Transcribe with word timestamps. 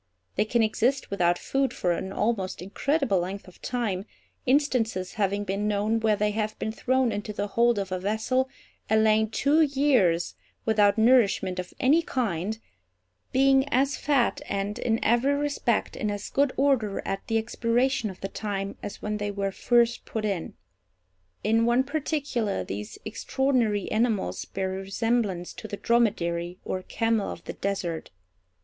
They 0.35 0.45
can 0.45 0.63
exist 0.63 1.11
without 1.11 1.37
food 1.37 1.75
for 1.75 1.91
an 1.91 2.11
almost 2.11 2.59
incredible 2.59 3.19
length 3.19 3.47
of 3.47 3.61
time, 3.61 4.07
instances 4.47 5.13
having 5.13 5.43
been 5.43 5.67
known 5.67 5.99
where 5.99 6.15
they 6.15 6.31
have 6.31 6.57
been 6.57 6.71
thrown 6.71 7.11
into 7.11 7.31
the 7.33 7.49
hold 7.49 7.77
of 7.77 7.91
a 7.91 7.99
vessel 7.99 8.49
and 8.89 9.03
lain 9.03 9.29
two 9.29 9.61
years 9.61 10.33
without 10.65 10.97
nourishment 10.97 11.59
of 11.59 11.71
any 11.79 12.01
kind—being 12.01 13.69
as 13.69 13.95
fat, 13.95 14.41
and, 14.49 14.79
in 14.79 14.99
every 15.05 15.35
respect, 15.35 15.95
in 15.95 16.09
as 16.09 16.31
good 16.31 16.51
order 16.57 17.03
at 17.05 17.27
the 17.27 17.37
expiration 17.37 18.09
of 18.09 18.21
the 18.21 18.27
time 18.27 18.77
as 18.81 19.03
when 19.03 19.17
they 19.17 19.29
were 19.29 19.51
first 19.51 20.05
put 20.05 20.25
in. 20.25 20.55
In 21.43 21.63
one 21.63 21.83
particular 21.83 22.63
these 22.63 22.97
extraordinary 23.05 23.91
animals 23.91 24.45
bear 24.45 24.73
a 24.73 24.77
resemblance 24.79 25.53
to 25.53 25.67
the 25.67 25.77
dromedary, 25.77 26.57
or 26.65 26.81
camel 26.81 27.29
of 27.31 27.43
the 27.43 27.53
desert. 27.53 28.09